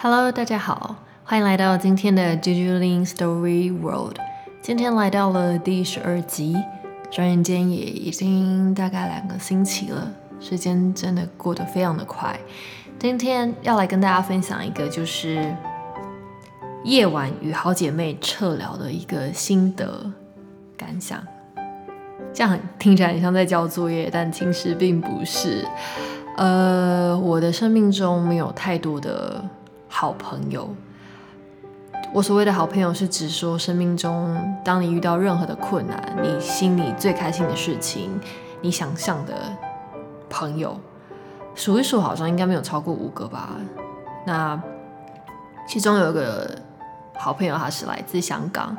[0.00, 0.94] Hello，大家好，
[1.24, 4.14] 欢迎来到今天的 Jujuling Story World。
[4.62, 6.56] 今天来到了第十二集，
[7.10, 10.08] 转眼间也已经大概两个星期了，
[10.38, 12.38] 时间真的过得非常的快。
[12.96, 15.52] 今天要来跟大家分享一个，就是
[16.84, 20.12] 夜晚与好姐妹撤聊的一个心得
[20.76, 21.20] 感想。
[22.32, 25.66] 这样听起来很像在交作业，但其实并不是。
[26.36, 29.42] 呃，我的生命中没有太多的
[29.88, 30.74] 好朋友。
[32.12, 38.18] 我所谓的好朋友，是指说生命中，当你遇到任何的困难，你心里最开心的事情，
[38.60, 39.34] 你想象的
[40.30, 40.78] 朋友，
[41.54, 43.56] 数一数好像应该没有超过五个吧。
[44.26, 44.60] 那
[45.66, 46.50] 其中有一个
[47.14, 48.76] 好朋友，他是来自香港，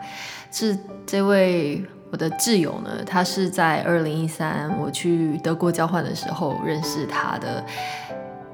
[0.52, 1.86] 是这位。
[2.12, 7.64] 我的挚友呢，他是在二零一三我去德国交换的时候认识他的。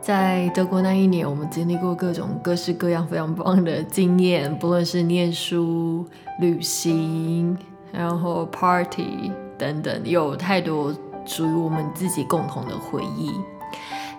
[0.06, 6.06] 在德国那一年，我们经历过各种各式各样非常棒的经验，不论是念书、
[6.40, 7.58] 旅行，
[7.92, 10.94] 然后 party 等等，有太多
[11.26, 13.32] 属于我们自己共同的回忆。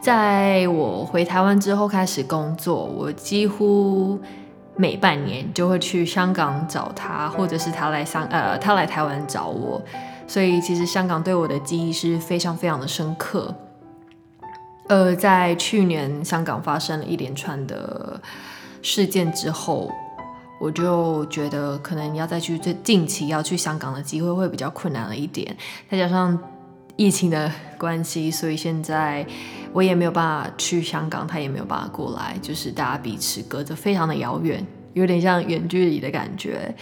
[0.01, 4.19] 在我回台湾之后开始工作，我几乎。
[4.79, 9.81] 每半年就会去香港找他，或者是他来香呃他来台湾找我，
[10.27, 13.55] 所以其实香港对我的记忆是非常非常的深刻。
[14.89, 18.21] 呃，在去年香港发生了一连串的
[18.83, 19.91] 事件之后，
[20.61, 25.57] 我就觉得可能要再去最近期要去香港的机会会比较困难了一点，
[25.91, 26.39] 再加上。
[26.99, 29.23] 疫情的关系，所以现在
[29.75, 36.75] 我也没有办法去香港，他也没有办法过来，就是大家彼此隔着非常的遥远，有点像远距离的感觉。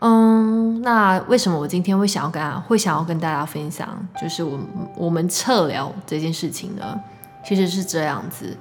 [0.00, 3.88] 嗯，那为什么我今天会想要跟大会想要跟大家分享，
[4.20, 4.60] 就是我
[4.94, 7.00] 我们撤聊这件事情呢？
[7.46, 8.56] 其实是这样子，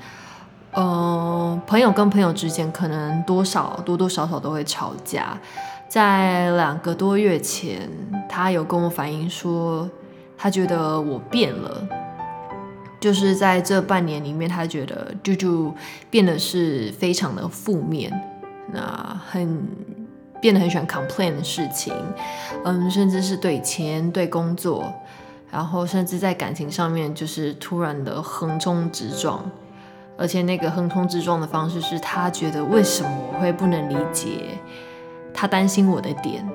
[0.73, 5.37] 嗯，朋友跟朋友之间可能多少多多少少都会吵架。
[5.87, 7.89] 在两个多月前，
[8.29, 9.89] 他有跟我反映说。
[10.37, 11.87] 他觉得我变了，
[12.99, 15.73] 就是在这半年里面，他觉得就就
[16.09, 18.11] 变得是非常的负面，
[18.69, 19.65] 那很
[20.41, 21.93] 变得很喜欢 complain 的事情，
[22.65, 24.93] 嗯，甚至是对钱、对工作，
[25.51, 29.43] 然后甚至在感情上面，就是突然的横冲直撞，
[30.17, 34.57] 而且那个横冲直撞的方式是他觉得为什么我会不能理解，
[35.33, 36.45] 他担心我的点。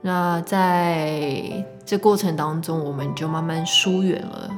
[0.00, 4.50] 那在这过程当中，我们就慢慢疏远了，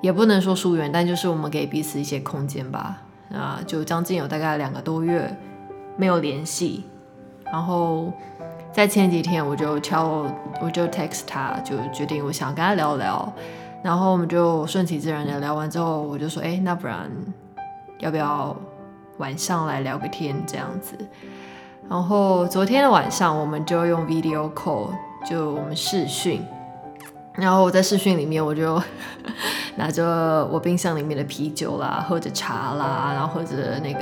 [0.00, 3.02] 也不能说疏远，但就是我们给彼此一些空间吧。
[3.28, 5.36] 那就将近有大概两个多月
[5.96, 6.84] 没有联系，
[7.44, 8.12] 然后
[8.78, 10.24] 在前几天我就敲，
[10.62, 13.32] 我就 text 他，就决定我想跟他聊聊，
[13.82, 17.10] 然后我们就顺其自然的聊完之后，我就说，哎，那不然
[17.98, 18.54] 要不要
[19.16, 20.96] 晚上来聊个天这样子？
[21.90, 24.90] 然后昨天的晚上，我们就用 video call，
[25.28, 26.40] 就我们视讯。
[27.34, 28.80] 然后我在视讯里面，我就
[29.78, 34.00] 拿着我冰箱里面的啤酒啦，喝着茶啦，然后喝着那个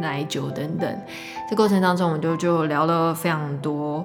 [0.00, 1.00] 奶酒等等。
[1.48, 4.04] 这过程当中，我们就就聊了非常多。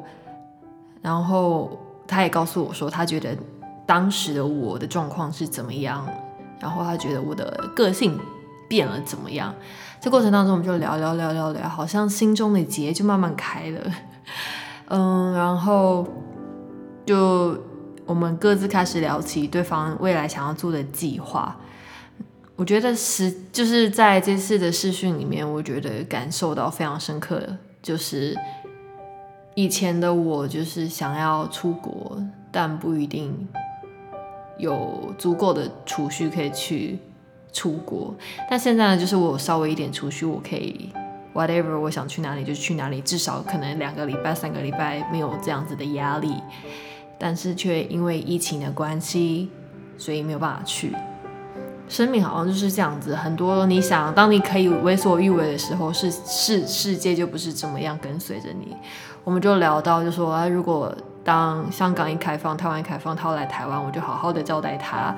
[1.02, 1.76] 然后
[2.08, 3.36] 他也告诉我说，他觉得
[3.88, 6.08] 当时的我的状况是怎么样，
[6.60, 8.16] 然后他觉得我的个性
[8.68, 9.52] 变了怎么样。
[10.00, 13.82] 这过程当中，我们就聊聊聊聊聊，好像心中的结就慢慢开了，
[14.90, 16.06] 嗯，然后
[17.06, 17.58] 就
[18.10, 21.56] 我们各自开始聊起对方未来想要做的计划。
[22.56, 27.40] 我觉得是就是在这次的试训里面，我觉得感受到非常深刻，
[27.84, 28.36] 就是
[29.54, 32.20] 以前的我就是想要出国，
[32.52, 33.48] 但不一定
[34.58, 36.98] 有足够的储蓄可以去。
[37.52, 38.14] 出国，
[38.48, 40.92] 但现在呢，就是我稍微一点储蓄，我可以
[41.34, 46.36] whatever 我想去哪里就去哪里，至少可能两个礼拜、三个礼拜没有这样子的压力，
[47.20, 49.50] 但是却因为疫情的关系，
[49.98, 50.96] 所以没有办法去。
[51.88, 58.76] 生命好像就是这样子，很多你想，当你可以为所欲为的时候，是世世界就不是怎么样跟随着你。
[59.24, 60.96] 我们就聊到，就说如果。
[61.22, 65.14] 当香港一开放，台湾一开放，他要来台湾，我就好好的招待他。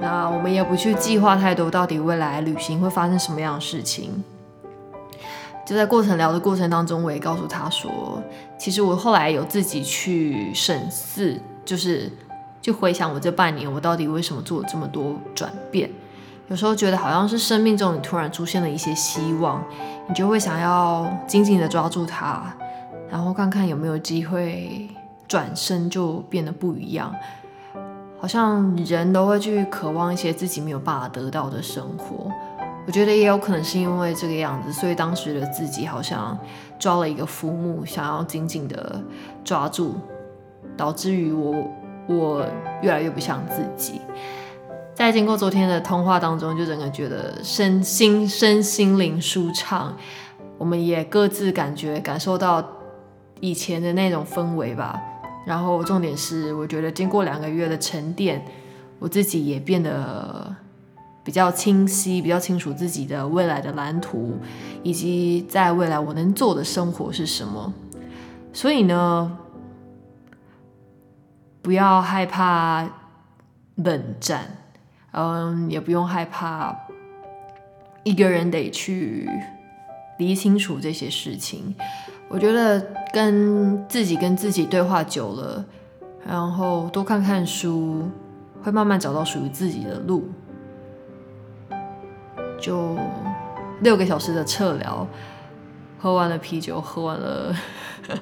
[0.00, 4.24] 那我们也不去计划太多，到底未来旅行会发生什么样的事情。
[5.66, 8.22] 就在过程聊的过程当中，我也告诉他说，
[8.56, 12.10] 其实我后来有自己去审视，就是
[12.62, 15.90] 就回想我这半年，我到底为什么做了这么多转变。
[16.48, 19.62] 有时候觉得好像是生命中你突然出现了一些希望，
[20.08, 22.54] 你就会想要紧紧的抓住它，
[23.10, 24.88] 然后看看有没有机会。
[25.28, 27.12] 转身就变得不一样，
[28.20, 32.30] 好像人都会去渴望一些自己没有办法得到的生活。
[32.86, 36.38] 我觉得也有可能是因为这个样子，所以当时的自己好像
[36.78, 39.02] 抓了一个浮木，想要紧紧的
[39.44, 39.96] 抓住，
[40.76, 41.64] 导致于我
[42.06, 42.46] 我
[42.82, 44.00] 越来越不像自己。
[44.94, 49.94] 在经过昨天的通话当中，就整个觉得身心身心灵舒畅，
[50.56, 52.64] 我们也各自感觉感受到
[53.40, 55.02] 以前的那种氛围吧。
[55.44, 58.42] 然后重点是，我觉得经过两个月的沉淀，
[58.98, 60.54] 我自己也变得
[61.26, 64.38] 比较清晰，比较清楚自己的未来的蓝图，
[64.84, 67.74] 以及在未来我能做的生活是什么。
[68.52, 69.36] 所以呢，
[71.60, 72.88] 不要害怕
[73.74, 74.56] 冷战，
[75.10, 76.72] 嗯，也不用害怕
[78.04, 79.28] 一个人得去
[80.18, 81.74] 理清楚这些事情。
[82.28, 82.80] 我觉得
[83.12, 85.64] 跟自己跟自己对话久了，
[86.24, 88.08] 然后多看看书，
[88.62, 90.28] 会慢慢找到属于自己的路。
[92.66, 92.96] 就
[93.82, 95.06] 六个小时的彻聊，
[96.00, 97.54] 喝完了啤酒，喝完了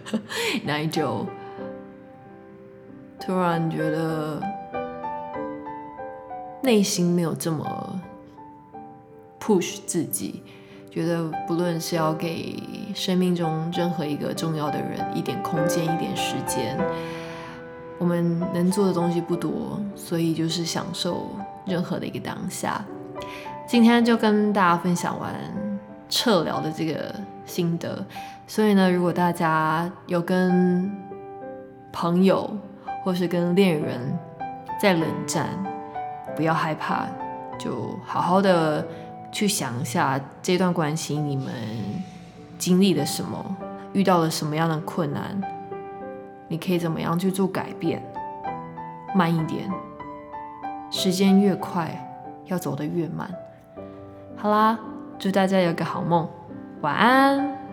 [0.65, 1.27] 奶酒，
[3.19, 4.39] 突然觉得
[6.63, 7.99] 内心没有这么
[9.41, 10.43] push 自己。
[10.91, 12.63] 觉得不论是要给
[12.95, 16.79] 生命中任何一个重要的人一点空间、一点时间，
[17.99, 21.31] 我们能做的东西不多，所以就是享受
[21.67, 22.85] 任何的一个当下。
[23.67, 25.35] 今天就跟大家分享完
[26.09, 27.15] 撤疗的这个
[27.45, 28.05] 心得，
[28.47, 30.91] 所以呢，如果大家有跟
[31.93, 32.57] 朋友
[33.03, 34.17] 或是跟恋人
[34.81, 35.49] 在冷战，
[36.37, 37.07] 不要害怕，
[37.59, 38.87] 就好好的。
[39.33, 41.53] 去想一下这段关系，你们
[42.57, 43.45] 经历了什么，
[43.93, 45.43] 遇到了什么样的困难，
[46.47, 48.01] 你可以怎么样去做改变？
[49.13, 49.69] 慢一点，
[50.89, 51.91] 时间越快，
[52.47, 53.29] 要走得越慢。
[54.45, 54.79] 好啦，
[55.19, 56.29] 祝大家有个好梦，
[56.83, 57.64] 晚安。